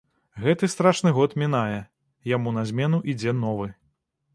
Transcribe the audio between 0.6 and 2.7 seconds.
страшны год мінае, яму на